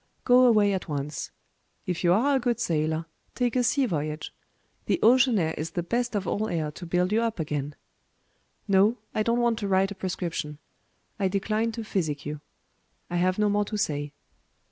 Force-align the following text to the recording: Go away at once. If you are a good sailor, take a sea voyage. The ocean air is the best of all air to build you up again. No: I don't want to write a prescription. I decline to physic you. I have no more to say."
Go 0.23 0.45
away 0.47 0.73
at 0.73 0.87
once. 0.89 1.29
If 1.85 2.03
you 2.03 2.11
are 2.11 2.35
a 2.35 2.39
good 2.39 2.59
sailor, 2.59 3.05
take 3.35 3.55
a 3.55 3.61
sea 3.63 3.85
voyage. 3.85 4.33
The 4.87 4.99
ocean 5.03 5.37
air 5.37 5.53
is 5.59 5.69
the 5.69 5.83
best 5.83 6.15
of 6.15 6.27
all 6.27 6.49
air 6.49 6.71
to 6.71 6.87
build 6.87 7.11
you 7.11 7.21
up 7.21 7.39
again. 7.39 7.75
No: 8.67 8.97
I 9.13 9.21
don't 9.21 9.37
want 9.41 9.59
to 9.59 9.67
write 9.67 9.91
a 9.91 9.93
prescription. 9.93 10.57
I 11.19 11.27
decline 11.27 11.71
to 11.73 11.83
physic 11.83 12.25
you. 12.25 12.41
I 13.11 13.17
have 13.17 13.37
no 13.37 13.47
more 13.47 13.65
to 13.65 13.77
say." 13.77 14.11